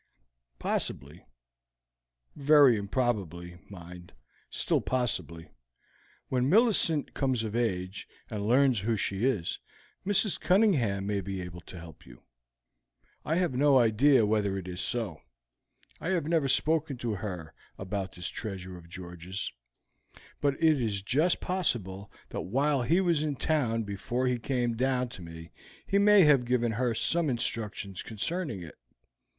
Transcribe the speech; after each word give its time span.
"Possibly 0.57 1.27
very 2.35 2.75
improbably, 2.75 3.59
mind, 3.69 4.13
still 4.49 4.81
possibly 4.81 5.51
when 6.27 6.49
Millicent 6.49 7.13
comes 7.13 7.43
of 7.43 7.55
age 7.55 8.07
and 8.27 8.47
learns 8.47 8.79
who 8.79 8.97
she 8.97 9.23
is, 9.25 9.59
Mrs. 10.03 10.39
Cunningham 10.41 11.05
may 11.05 11.21
be 11.21 11.39
able 11.39 11.61
to 11.61 11.77
help 11.79 12.07
you. 12.07 12.23
I 13.23 13.35
have 13.35 13.53
no 13.53 13.77
idea 13.77 14.25
whether 14.25 14.57
it 14.57 14.67
is 14.67 14.81
so. 14.81 15.21
I 15.99 16.09
have 16.09 16.25
never 16.25 16.47
spoken 16.47 16.97
to 16.97 17.17
her 17.17 17.53
about 17.77 18.13
this 18.13 18.27
treasure 18.27 18.79
of 18.79 18.89
George's, 18.89 19.51
but 20.39 20.55
it 20.55 20.81
is 20.81 21.03
just 21.03 21.39
possible 21.39 22.11
that 22.29 22.41
while 22.41 22.81
he 22.81 23.01
was 23.01 23.21
in 23.21 23.35
town 23.35 23.83
before 23.83 24.25
he 24.25 24.39
came 24.39 24.75
down 24.75 25.09
to 25.09 25.21
me 25.21 25.51
he 25.85 25.99
may 25.99 26.23
have 26.23 26.43
given 26.43 26.71
her 26.71 26.95
some 26.95 27.29
instructions 27.29 28.01
concerning 28.01 28.63
it. 28.63 28.79